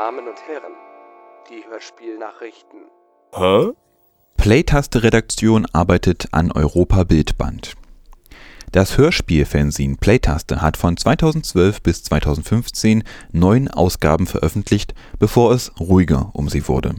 Damen 0.00 0.28
und 0.28 0.38
Herren, 0.48 0.72
die 1.50 1.62
Hörspielnachrichten. 1.70 2.80
Hä? 3.34 3.72
Playtaste-Redaktion 4.38 5.66
arbeitet 5.74 6.28
an 6.30 6.50
Europa 6.52 7.04
Bildband. 7.04 7.74
Das 8.72 8.96
Hörspiel-Fanzine 8.96 9.96
Playtaste 10.00 10.62
hat 10.62 10.78
von 10.78 10.96
2012 10.96 11.82
bis 11.82 12.02
2015 12.04 13.04
neun 13.32 13.68
Ausgaben 13.68 14.26
veröffentlicht, 14.26 14.94
bevor 15.18 15.52
es 15.52 15.70
ruhiger 15.78 16.30
um 16.32 16.48
sie 16.48 16.66
wurde. 16.66 16.94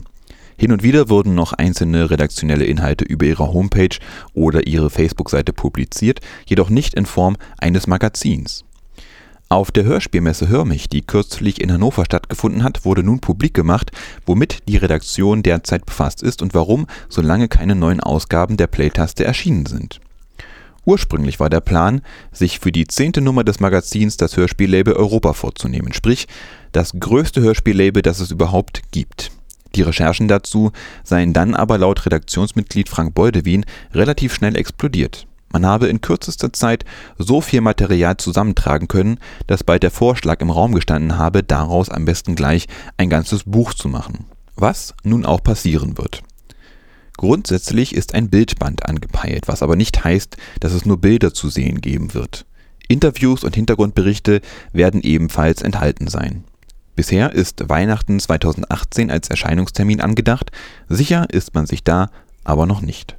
Hin 0.55 0.71
und 0.71 0.83
wieder 0.83 1.09
wurden 1.09 1.33
noch 1.33 1.53
einzelne 1.53 2.11
redaktionelle 2.11 2.65
Inhalte 2.65 3.03
über 3.03 3.25
ihre 3.25 3.51
Homepage 3.51 3.97
oder 4.35 4.67
ihre 4.67 4.91
Facebook-Seite 4.91 5.53
publiziert, 5.53 6.19
jedoch 6.45 6.69
nicht 6.69 6.93
in 6.93 7.07
Form 7.07 7.35
eines 7.57 7.87
Magazins. 7.87 8.63
Auf 9.51 9.69
der 9.69 9.83
Hörspielmesse 9.83 10.47
Hörmich, 10.47 10.87
die 10.87 11.01
kürzlich 11.01 11.59
in 11.59 11.73
Hannover 11.73 12.05
stattgefunden 12.05 12.63
hat, 12.63 12.85
wurde 12.85 13.03
nun 13.03 13.19
publik 13.19 13.53
gemacht, 13.53 13.91
womit 14.25 14.59
die 14.69 14.77
Redaktion 14.77 15.43
derzeit 15.43 15.85
befasst 15.85 16.23
ist 16.23 16.41
und 16.41 16.53
warum 16.53 16.87
so 17.09 17.21
lange 17.21 17.49
keine 17.49 17.75
neuen 17.75 17.99
Ausgaben 17.99 18.55
der 18.55 18.67
Playtaste 18.67 19.25
erschienen 19.25 19.65
sind. 19.65 19.99
Ursprünglich 20.85 21.41
war 21.41 21.49
der 21.49 21.59
Plan, 21.59 22.01
sich 22.31 22.59
für 22.59 22.71
die 22.71 22.87
zehnte 22.87 23.19
Nummer 23.19 23.43
des 23.43 23.59
Magazins 23.59 24.15
das 24.15 24.37
Hörspiellabel 24.37 24.93
Europa 24.93 25.33
vorzunehmen, 25.33 25.91
sprich 25.91 26.29
das 26.71 26.93
größte 26.97 27.41
Hörspiellabel, 27.41 28.03
das 28.03 28.21
es 28.21 28.31
überhaupt 28.31 28.83
gibt. 28.91 29.31
Die 29.75 29.81
Recherchen 29.81 30.29
dazu 30.29 30.71
seien 31.03 31.33
dann 31.33 31.55
aber 31.55 31.77
laut 31.77 32.05
Redaktionsmitglied 32.05 32.87
Frank 32.87 33.15
Beudewin 33.15 33.65
relativ 33.93 34.33
schnell 34.33 34.55
explodiert 34.55 35.27
man 35.51 35.65
habe 35.65 35.87
in 35.87 36.01
kürzester 36.01 36.53
Zeit 36.53 36.85
so 37.17 37.41
viel 37.41 37.61
Material 37.61 38.17
zusammentragen 38.17 38.87
können, 38.87 39.19
dass 39.47 39.63
bald 39.63 39.83
der 39.83 39.91
Vorschlag 39.91 40.41
im 40.41 40.49
Raum 40.49 40.73
gestanden 40.73 41.17
habe, 41.17 41.43
daraus 41.43 41.89
am 41.89 42.05
besten 42.05 42.35
gleich 42.35 42.67
ein 42.97 43.09
ganzes 43.09 43.43
Buch 43.43 43.73
zu 43.73 43.87
machen. 43.87 44.25
Was 44.55 44.93
nun 45.03 45.25
auch 45.25 45.43
passieren 45.43 45.97
wird. 45.97 46.23
Grundsätzlich 47.17 47.93
ist 47.93 48.15
ein 48.15 48.29
Bildband 48.29 48.87
angepeilt, 48.87 49.47
was 49.47 49.61
aber 49.61 49.75
nicht 49.75 50.03
heißt, 50.03 50.37
dass 50.59 50.73
es 50.73 50.85
nur 50.85 50.97
Bilder 50.97 51.33
zu 51.33 51.49
sehen 51.49 51.81
geben 51.81 52.13
wird. 52.13 52.45
Interviews 52.87 53.43
und 53.43 53.55
Hintergrundberichte 53.55 54.41
werden 54.73 55.01
ebenfalls 55.01 55.61
enthalten 55.61 56.07
sein. 56.07 56.43
Bisher 56.95 57.31
ist 57.31 57.69
Weihnachten 57.69 58.19
2018 58.19 59.11
als 59.11 59.29
Erscheinungstermin 59.29 60.01
angedacht, 60.01 60.51
sicher 60.89 61.25
ist 61.29 61.53
man 61.53 61.65
sich 61.65 61.83
da 61.83 62.09
aber 62.43 62.65
noch 62.65 62.81
nicht. 62.81 63.17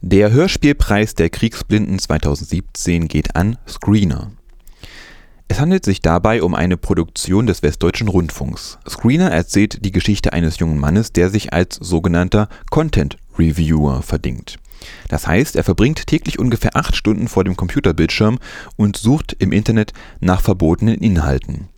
Der 0.00 0.30
Hörspielpreis 0.30 1.16
der 1.16 1.28
Kriegsblinden 1.28 1.98
2017 1.98 3.08
geht 3.08 3.34
an 3.34 3.58
Screener. 3.66 4.30
Es 5.48 5.58
handelt 5.58 5.84
sich 5.84 6.00
dabei 6.00 6.40
um 6.44 6.54
eine 6.54 6.76
Produktion 6.76 7.48
des 7.48 7.64
Westdeutschen 7.64 8.06
Rundfunks. 8.06 8.78
Screener 8.88 9.32
erzählt 9.32 9.84
die 9.84 9.90
Geschichte 9.90 10.32
eines 10.32 10.60
jungen 10.60 10.78
Mannes, 10.78 11.12
der 11.12 11.30
sich 11.30 11.52
als 11.52 11.74
sogenannter 11.74 12.48
Content 12.70 13.16
Reviewer 13.36 14.02
verdingt. 14.02 14.58
Das 15.08 15.26
heißt, 15.26 15.56
er 15.56 15.64
verbringt 15.64 16.06
täglich 16.06 16.38
ungefähr 16.38 16.76
acht 16.76 16.94
Stunden 16.94 17.26
vor 17.26 17.42
dem 17.42 17.56
Computerbildschirm 17.56 18.38
und 18.76 18.96
sucht 18.96 19.34
im 19.40 19.50
Internet 19.50 19.94
nach 20.20 20.42
verbotenen 20.42 20.98
Inhalten. 20.98 21.70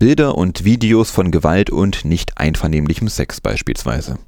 Bilder 0.00 0.36
und 0.36 0.64
Videos 0.64 1.12
von 1.12 1.30
Gewalt 1.30 1.70
und 1.70 2.04
nicht 2.04 2.38
einvernehmlichem 2.38 3.06
Sex 3.06 3.40
beispielsweise. 3.40 4.18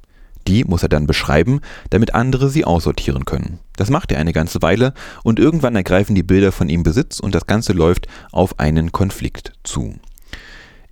Die 0.49 0.63
muss 0.63 0.81
er 0.81 0.89
dann 0.89 1.05
beschreiben, 1.05 1.61
damit 1.91 2.15
andere 2.15 2.49
sie 2.49 2.65
aussortieren 2.65 3.23
können. 3.23 3.59
Das 3.75 3.91
macht 3.91 4.11
er 4.11 4.17
eine 4.17 4.33
ganze 4.33 4.63
Weile 4.63 4.95
und 5.23 5.37
irgendwann 5.37 5.75
ergreifen 5.75 6.15
die 6.15 6.23
Bilder 6.23 6.51
von 6.51 6.69
ihm 6.69 6.81
Besitz 6.81 7.19
und 7.19 7.35
das 7.35 7.45
Ganze 7.45 7.71
läuft 7.71 8.07
auf 8.31 8.59
einen 8.59 8.91
Konflikt 8.91 9.53
zu. 9.63 9.93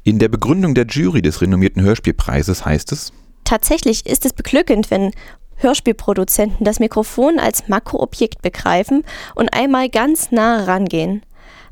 In 0.03 0.19
der 0.19 0.29
Begründung 0.29 0.75
der 0.75 0.85
Jury 0.85 1.23
des 1.23 1.41
renommierten 1.41 1.81
Hörspielpreises 1.81 2.65
heißt 2.65 2.91
es, 2.91 3.11
Tatsächlich 3.45 4.05
ist 4.05 4.25
es 4.25 4.33
beglückend, 4.33 4.91
wenn 4.91 5.11
Hörspielproduzenten 5.55 6.63
das 6.63 6.79
Mikrofon 6.79 7.39
als 7.39 7.67
Makroobjekt 7.67 8.43
begreifen 8.43 9.05
und 9.33 9.55
einmal 9.55 9.89
ganz 9.89 10.31
nah 10.31 10.65
rangehen. 10.65 11.23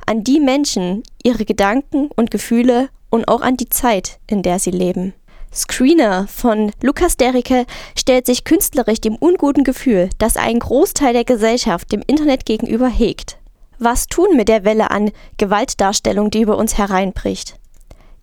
An 0.06 0.24
die 0.24 0.40
Menschen, 0.40 1.04
ihre 1.22 1.44
Gedanken 1.44 2.08
und 2.16 2.32
Gefühle 2.32 2.88
und 3.10 3.28
auch 3.28 3.42
an 3.42 3.56
die 3.56 3.68
Zeit, 3.68 4.18
in 4.26 4.42
der 4.42 4.58
sie 4.58 4.72
leben. 4.72 5.14
Screener 5.56 6.26
von 6.28 6.70
Lukas 6.82 7.16
Derricke 7.16 7.64
stellt 7.98 8.26
sich 8.26 8.44
künstlerisch 8.44 9.00
dem 9.00 9.16
unguten 9.16 9.64
Gefühl, 9.64 10.10
das 10.18 10.36
ein 10.36 10.58
Großteil 10.58 11.14
der 11.14 11.24
Gesellschaft 11.24 11.90
dem 11.92 12.02
Internet 12.06 12.44
gegenüber 12.44 12.88
hegt. 12.88 13.38
Was 13.78 14.06
tun 14.06 14.36
mit 14.36 14.48
der 14.48 14.64
Welle 14.64 14.90
an 14.90 15.10
Gewaltdarstellung, 15.38 16.30
die 16.30 16.42
über 16.42 16.58
uns 16.58 16.76
hereinbricht? 16.76 17.58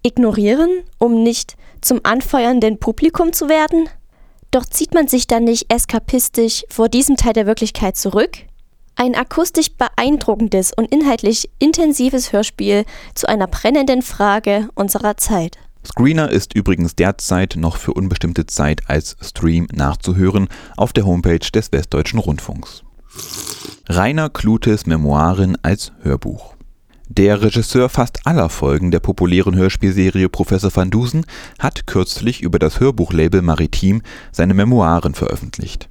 Ignorieren, 0.04 0.70
um 1.00 1.24
nicht 1.24 1.56
zum 1.82 2.02
anfeuernden 2.04 2.80
Publikum 2.80 3.34
zu 3.34 3.50
werden? 3.50 3.90
Doch 4.52 4.66
zieht 4.66 4.94
man 4.94 5.08
sich 5.08 5.26
dann 5.26 5.46
nicht 5.46 5.74
eskapistisch 5.74 6.64
vor 6.70 6.88
diesem 6.88 7.18
Teil 7.18 7.34
der 7.34 7.48
Wirklichkeit 7.48 7.98
zurück? 7.98 8.38
Ein 8.96 9.16
akustisch 9.16 9.72
beeindruckendes 9.72 10.72
und 10.72 10.92
inhaltlich 10.92 11.50
intensives 11.58 12.32
Hörspiel 12.32 12.86
zu 13.16 13.28
einer 13.28 13.48
brennenden 13.48 14.04
Frage 14.04 14.70
unserer 14.76 15.18
Zeit. 15.18 15.58
Screener 15.86 16.30
ist 16.32 16.56
übrigens 16.56 16.96
derzeit 16.96 17.56
noch 17.58 17.78
für 17.78 17.94
unbestimmte 17.94 18.46
Zeit 18.46 18.90
als 18.90 19.18
Stream 19.22 19.68
nachzuhören 19.74 20.48
auf 20.78 20.94
der 20.94 21.06
Homepage 21.06 21.40
des 21.40 21.72
Westdeutschen 21.72 22.20
Rundfunks. 22.20 22.84
Rainer 23.90 24.30
Klutes 24.30 24.86
Memoiren 24.86 25.58
als 25.62 25.92
Hörbuch. 26.02 26.56
Der 27.10 27.42
Regisseur 27.42 27.90
fast 27.90 28.26
aller 28.26 28.50
Folgen 28.50 28.92
der 28.92 29.02
populären 29.02 29.56
Hörspielserie 29.56 30.30
Professor 30.30 30.74
van 30.74 30.90
Dusen 30.90 31.26
hat 31.60 31.86
kürzlich 31.86 32.42
über 32.42 32.60
das 32.60 32.80
Hörbuchlabel 32.80 33.42
Maritim 33.42 34.02
seine 34.32 34.54
Memoiren 34.54 35.14
veröffentlicht. 35.14 35.90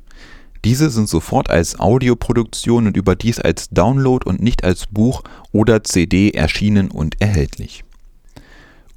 Diese 0.64 0.90
sind 0.90 1.08
sofort 1.08 1.50
als 1.50 1.78
Audioproduktion 1.78 2.86
und 2.86 2.96
überdies 2.96 3.38
als 3.38 3.68
Download 3.68 4.26
und 4.28 4.40
nicht 4.40 4.64
als 4.64 4.86
Buch 4.86 5.22
oder 5.52 5.84
CD 5.84 6.30
erschienen 6.30 6.90
und 6.90 7.20
erhältlich 7.20 7.84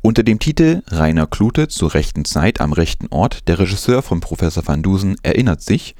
unter 0.05 0.21
dem 0.21 0.37
Titel 0.37 0.83
Rainer 0.89 1.25
Klute 1.25 1.67
zur 1.67 1.95
rechten 1.95 2.25
Zeit 2.25 2.61
am 2.61 2.73
rechten 2.73 3.07
Ort, 3.09 3.47
der 3.47 3.57
Regisseur 3.57 4.03
von 4.03 4.19
Professor 4.19 4.67
van 4.67 4.83
Dusen 4.83 5.15
erinnert 5.23 5.63
sich, 5.63 5.95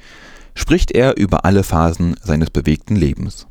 spricht 0.54 0.92
er 0.92 1.16
über 1.16 1.44
alle 1.44 1.64
Phasen 1.64 2.14
seines 2.22 2.50
bewegten 2.50 2.94
Lebens. 2.94 3.48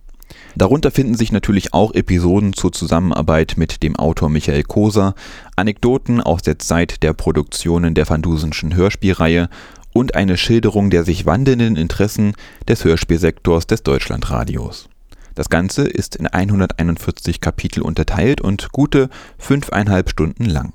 Darunter 0.56 0.92
finden 0.92 1.16
sich 1.16 1.34
natürlich 1.34 1.74
auch 1.74 1.94
Episoden 1.94 2.54
zur 2.54 2.72
Zusammenarbeit 2.72 3.56
mit 3.58 3.84
dem 3.84 3.98
Autor 3.98 4.30
Michael 4.30 4.64
Koser, 4.64 5.14
Anekdoten 5.58 6.22
aus 6.22 6.42
der 6.42 6.58
Zeit 6.58 7.04
der 7.04 7.12
Produktionen 7.12 7.94
der 7.94 8.08
Van 8.08 8.22
Dusenschen 8.22 8.76
Hörspielreihe 8.76 9.50
und 9.92 10.16
eine 10.16 10.38
Schilderung 10.38 10.90
der 10.90 11.04
sich 11.04 11.26
wandelnden 11.26 11.76
Interessen 11.76 12.32
des 12.66 12.86
Hörspielsektors 12.86 13.68
des 13.68 13.84
Deutschlandradios 13.84 14.88
das 15.36 15.50
Ganze 15.50 15.84
ist 15.84 16.16
in 16.16 16.28
141 16.28 17.42
Kapitel 17.42 17.82
unterteilt 17.82 18.42
und 18.42 18.72
gute 18.72 19.10
fünfeinhalb 19.38 20.10
Stunden 20.10 20.46
lang. 20.46 20.74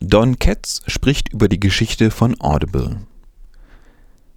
Don 0.00 0.38
Ketz 0.38 0.82
spricht 0.86 1.32
über 1.32 1.48
die 1.48 1.60
Geschichte 1.60 2.10
von 2.10 2.40
Audible. 2.40 3.00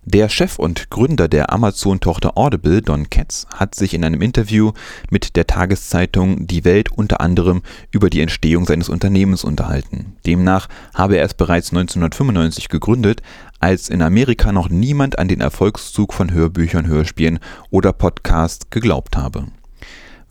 Der 0.09 0.29
Chef 0.29 0.57
und 0.57 0.89
Gründer 0.89 1.27
der 1.27 1.51
Amazon-Tochter 1.51 2.37
Audible, 2.37 2.81
Don 2.81 3.09
Katz, 3.09 3.45
hat 3.53 3.75
sich 3.75 3.93
in 3.93 4.05
einem 4.05 4.21
Interview 4.21 4.71
mit 5.09 5.35
der 5.35 5.47
Tageszeitung 5.47 6.47
Die 6.47 6.63
Welt 6.63 6.89
unter 6.93 7.19
anderem 7.19 7.61
über 7.91 8.09
die 8.09 8.21
Entstehung 8.21 8.65
seines 8.65 8.87
Unternehmens 8.87 9.43
unterhalten. 9.43 10.15
Demnach 10.25 10.69
habe 10.93 11.17
er 11.17 11.25
es 11.25 11.33
bereits 11.33 11.71
1995 11.71 12.69
gegründet, 12.69 13.21
als 13.59 13.89
in 13.89 14.01
Amerika 14.01 14.53
noch 14.53 14.69
niemand 14.69 15.19
an 15.19 15.27
den 15.27 15.41
Erfolgszug 15.41 16.13
von 16.13 16.31
Hörbüchern, 16.31 16.87
Hörspielen 16.87 17.39
oder 17.69 17.91
Podcasts 17.91 18.69
geglaubt 18.69 19.17
habe. 19.17 19.47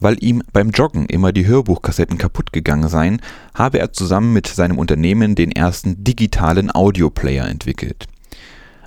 Weil 0.00 0.16
ihm 0.24 0.42
beim 0.54 0.70
Joggen 0.70 1.04
immer 1.04 1.32
die 1.32 1.46
Hörbuchkassetten 1.46 2.16
kaputt 2.16 2.54
gegangen 2.54 2.88
seien, 2.88 3.20
habe 3.52 3.78
er 3.78 3.92
zusammen 3.92 4.32
mit 4.32 4.46
seinem 4.46 4.78
Unternehmen 4.78 5.34
den 5.34 5.52
ersten 5.52 6.02
digitalen 6.02 6.74
Audioplayer 6.74 7.46
entwickelt. 7.46 8.06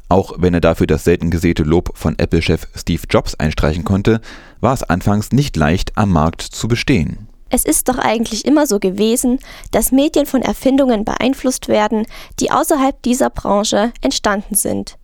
Auch 0.09 0.33
wenn 0.37 0.55
er 0.55 0.61
dafür 0.61 0.87
das 0.87 1.03
selten 1.03 1.29
gesäte 1.29 1.63
Lob 1.63 1.91
von 1.95 2.17
Apple-Chef 2.17 2.67
Steve 2.75 3.03
Jobs 3.07 3.35
einstreichen 3.35 3.85
konnte, 3.85 4.21
war 4.59 4.73
es 4.73 4.83
anfangs 4.83 5.31
nicht 5.31 5.55
leicht, 5.55 5.97
am 5.97 6.11
Markt 6.11 6.41
zu 6.41 6.67
bestehen. 6.67 7.27
Es 7.51 7.63
ist 7.63 7.89
doch 7.89 7.97
eigentlich 7.97 8.45
immer 8.45 8.67
so 8.67 8.79
gewesen, 8.79 9.39
dass 9.71 9.91
Medien 9.91 10.25
von 10.25 10.41
Erfindungen 10.41 11.05
beeinflusst 11.05 11.67
werden, 11.67 12.05
die 12.39 12.51
außerhalb 12.51 13.01
dieser 13.03 13.29
Branche 13.29 13.91
entstanden 14.01 14.55
sind. 14.55 14.97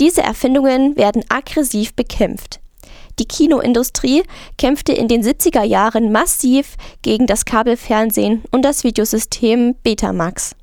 Diese 0.00 0.22
Erfindungen 0.22 0.96
werden 0.96 1.24
aggressiv 1.28 1.94
bekämpft. 1.94 2.60
Die 3.20 3.26
Kinoindustrie 3.26 4.24
kämpfte 4.58 4.92
in 4.92 5.06
den 5.06 5.22
70er 5.22 5.62
Jahren 5.62 6.10
massiv 6.10 6.76
gegen 7.02 7.26
das 7.26 7.44
Kabelfernsehen 7.44 8.42
und 8.50 8.64
das 8.64 8.82
Videosystem 8.82 9.76
Betamax. 9.84 10.56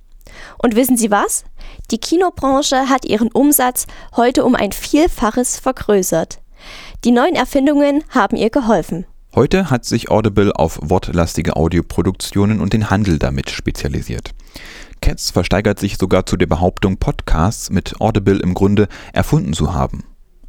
Und 0.58 0.76
wissen 0.76 0.98
Sie 0.98 1.12
was? 1.12 1.44
Die 1.92 1.98
Kinobranche 1.98 2.90
hat 2.90 3.06
ihren 3.06 3.32
Umsatz 3.32 3.88
heute 4.16 4.46
um 4.46 4.56
ein 4.56 4.72
Vielfaches 4.72 5.60
vergrößert. 5.60 6.40
Die 7.04 7.12
neuen 7.12 7.36
Erfindungen 7.36 8.04
haben 8.10 8.38
ihr 8.38 8.50
geholfen. 8.50 9.06
Heute 9.34 9.70
hat 9.70 9.86
sich 9.86 10.12
Audible 10.12 10.52
auf 10.54 10.78
wortlastige 10.82 11.56
Audioproduktionen 11.56 12.60
und 12.60 12.74
den 12.74 12.90
Handel 12.90 13.18
damit 13.18 13.50
spezialisiert. 13.50 14.32
Katz 15.02 15.32
versteigert 15.32 15.80
sich 15.80 15.98
sogar 15.98 16.26
zu 16.26 16.38
der 16.38 16.48
Behauptung, 16.48 16.98
Podcasts 16.98 17.70
mit 17.70 18.00
Audible 18.00 18.40
im 18.40 18.54
Grunde 18.54 18.88
erfunden 19.14 19.54
zu 19.54 19.74
haben. 19.74 20.04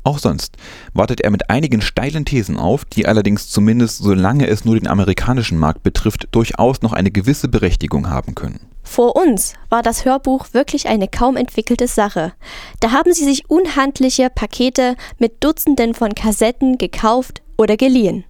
Auch 0.05 0.19
sonst 0.19 0.57
wartet 0.95 1.21
er 1.21 1.31
mit 1.31 1.49
einigen 1.49 1.81
steilen 1.81 2.25
Thesen 2.25 2.57
auf, 2.57 2.85
die 2.85 3.07
allerdings 3.07 3.49
zumindest 3.49 3.99
solange 3.99 4.49
es 4.49 4.65
nur 4.65 4.75
den 4.75 4.89
amerikanischen 4.89 5.59
Markt 5.59 5.83
betrifft, 5.83 6.29
durchaus 6.33 6.83
noch 6.83 6.93
eine 6.93 7.13
gewisse 7.13 7.49
Berechtigung 7.49 8.11
haben 8.11 8.35
können. 8.35 8.61
Vor 8.83 9.15
uns 9.15 9.55
war 9.71 9.83
das 9.83 10.05
Hörbuch 10.05 10.49
wirklich 10.53 10.89
eine 10.89 11.07
kaum 11.07 11.37
entwickelte 11.37 11.87
Sache. 11.87 12.33
Da 12.81 12.91
haben 12.91 13.13
sie 13.15 13.25
sich 13.25 13.49
unhandliche 13.49 14.29
Pakete 14.29 14.97
mit 15.19 15.43
Dutzenden 15.45 15.95
von 15.95 16.15
Kassetten 16.15 16.79
gekauft 16.79 17.43
oder 17.57 17.77
geliehen. 17.77 18.25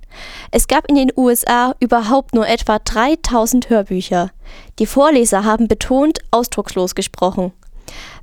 Es 0.51 0.69
gab 0.69 0.89
in 0.91 0.97
den 0.97 1.11
USA 1.17 1.75
überhaupt 1.81 2.35
nur 2.35 2.47
etwa 2.47 2.79
3000 2.79 3.71
Hörbücher. 3.71 4.31
Die 4.79 4.85
Vorleser 4.85 5.45
haben 5.45 5.69
betont 5.69 6.19
ausdruckslos 6.31 6.95
gesprochen 6.95 7.53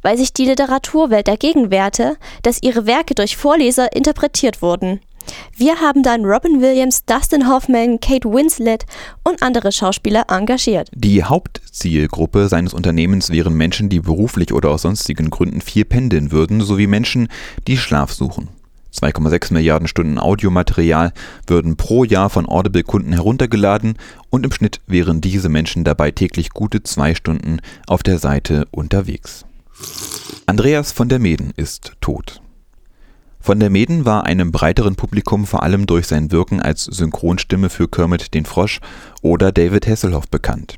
weil 0.01 0.18
sich 0.18 0.34
die 0.34 0.46
Literaturwelt 0.46 1.28
dagegen 1.28 1.72
wehrte, 1.72 2.18
dass 2.44 2.62
ihre 2.62 2.86
Werke 2.86 3.16
durch 3.16 3.38
Vorleser 3.38 3.96
interpretiert 3.96 4.62
wurden. 4.62 5.00
Wir 5.56 5.80
haben 5.80 6.04
dann 6.04 6.25
Robin 6.25 6.62
Williams, 6.62 7.06
Dustin 7.06 7.48
Hoffman, 7.48 8.00
Kate 8.00 8.28
Winslet 8.30 8.86
und 9.24 9.44
andere 9.44 9.72
Schauspieler 9.72 10.25
engagiert. 10.30 10.90
Die 10.96 11.24
Hauptzielgruppe 11.24 12.48
seines 12.48 12.74
Unternehmens 12.74 13.30
wären 13.30 13.54
Menschen, 13.54 13.90
die 13.90 14.00
beruflich 14.00 14.54
oder 14.54 14.69
aus 14.69 14.84
sonstigen 14.84 15.30
Gründen 15.30 15.62
viel 15.62 15.86
pendeln 15.86 16.31
würden, 16.31 16.62
sowie 16.62 16.88
Menschen, 16.88 17.28
die 17.68 17.78
Schlaf 17.78 18.12
suchen. 18.12 18.50
2,6 18.94 19.54
Milliarden 19.54 19.88
Stunden 19.88 20.18
Audiomaterial 20.18 21.13
würden 21.46 21.78
pro 21.78 22.04
Jahr 22.04 22.31
von 22.31 22.50
Audible-Kunden 22.50 23.13
heruntergeladen 23.13 23.98
und 24.31 24.46
im 24.46 24.51
Schnitt 24.51 24.81
wären 24.88 25.22
diese 25.22 25.48
Menschen 25.48 25.84
dabei 25.84 26.10
täglich 26.10 26.50
gute 26.50 26.81
zwei 26.81 27.13
Stunden 27.13 27.60
auf 27.86 28.01
der 28.01 28.18
Seite 28.18 28.68
unterwegs. 28.72 29.46
Andreas 30.45 30.91
von 30.91 31.09
der 31.09 31.19
Meden 31.19 31.53
ist 31.55 31.93
tot. 32.01 32.41
Von 33.39 33.59
der 33.59 33.69
Meden 33.69 34.05
war 34.05 34.25
einem 34.25 34.51
breiteren 34.51 34.95
Publikum 34.95 35.45
vor 35.45 35.63
allem 35.63 35.85
durch 35.85 36.07
sein 36.07 36.31
Wirken 36.31 36.61
als 36.61 36.83
Synchronstimme 36.83 37.69
für 37.69 37.87
Kermit 37.87 38.33
den 38.33 38.45
Frosch 38.45 38.79
oder 39.21 39.51
David 39.51 39.87
Hasselhoff 39.87 40.27
bekannt. 40.27 40.75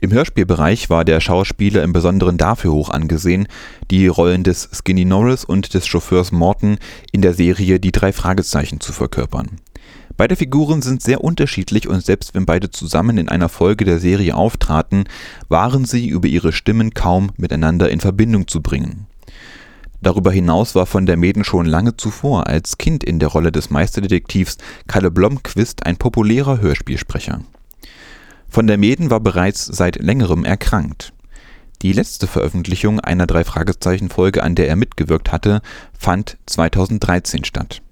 Im 0.00 0.12
Hörspielbereich 0.12 0.90
war 0.90 1.04
der 1.04 1.20
Schauspieler 1.20 1.82
im 1.82 1.92
Besonderen 1.92 2.38
dafür 2.38 2.72
hoch 2.72 2.90
angesehen, 2.90 3.48
die 3.90 4.06
Rollen 4.06 4.44
des 4.44 4.68
Skinny 4.72 5.04
Norris 5.04 5.44
und 5.44 5.74
des 5.74 5.86
Chauffeurs 5.86 6.30
Morton 6.30 6.78
in 7.10 7.22
der 7.22 7.34
Serie 7.34 7.80
Die 7.80 7.92
drei 7.92 8.12
Fragezeichen 8.12 8.80
zu 8.80 8.92
verkörpern 8.92 9.60
Beide 10.18 10.34
Figuren 10.34 10.82
sind 10.82 11.00
sehr 11.00 11.22
unterschiedlich 11.22 11.86
und 11.86 12.04
selbst 12.04 12.34
wenn 12.34 12.44
beide 12.44 12.72
zusammen 12.72 13.18
in 13.18 13.28
einer 13.28 13.48
Folge 13.48 13.84
der 13.84 14.00
Serie 14.00 14.34
auftraten, 14.34 15.04
waren 15.48 15.84
sie 15.84 16.08
über 16.08 16.26
ihre 16.26 16.50
Stimmen 16.50 16.92
kaum 16.92 17.30
miteinander 17.36 17.88
in 17.88 18.00
Verbindung 18.00 18.48
zu 18.48 18.60
bringen. 18.60 19.06
Darüber 20.02 20.32
hinaus 20.32 20.74
war 20.74 20.86
von 20.86 21.06
der 21.06 21.16
Meeden 21.16 21.44
schon 21.44 21.66
lange 21.66 21.96
zuvor 21.96 22.48
als 22.48 22.78
Kind 22.78 23.04
in 23.04 23.20
der 23.20 23.28
Rolle 23.28 23.52
des 23.52 23.70
Meisterdetektivs 23.70 24.58
Kalle 24.88 25.12
Blomqvist 25.12 25.86
ein 25.86 25.98
populärer 25.98 26.60
Hörspielsprecher. 26.60 27.42
Von 28.48 28.66
der 28.66 28.76
Meeden 28.76 29.10
war 29.10 29.20
bereits 29.20 29.66
seit 29.66 30.02
längerem 30.02 30.44
erkrankt. 30.44 31.12
Die 31.82 31.92
letzte 31.92 32.26
Veröffentlichung 32.26 32.98
einer 32.98 33.28
Drei-Fragezeichen-Folge, 33.28 34.42
an 34.42 34.56
der 34.56 34.66
er 34.66 34.74
mitgewirkt 34.74 35.30
hatte, 35.30 35.62
fand 35.96 36.38
2013 36.46 37.44
statt 37.44 37.82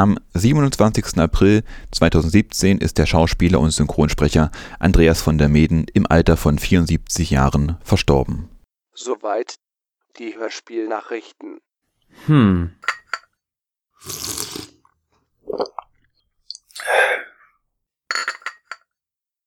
am 0.00 0.16
27. 0.32 1.18
April 1.18 1.62
2017 1.92 2.78
ist 2.78 2.96
der 2.96 3.04
Schauspieler 3.04 3.60
und 3.60 3.70
Synchronsprecher 3.70 4.50
Andreas 4.78 5.20
von 5.20 5.36
der 5.36 5.50
Meden 5.50 5.84
im 5.92 6.06
Alter 6.10 6.38
von 6.38 6.58
74 6.58 7.28
Jahren 7.28 7.76
verstorben. 7.84 8.48
Soweit 8.94 9.56
die 10.18 10.34
Hörspielnachrichten. 10.38 11.58
Hm. 12.24 12.72